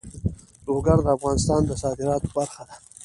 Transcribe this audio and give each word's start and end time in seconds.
لوگر 0.65 0.97
د 1.03 1.07
افغانستان 1.17 1.61
د 1.65 1.71
صادراتو 1.83 2.27
برخه 2.37 2.63
ده. 2.67 2.75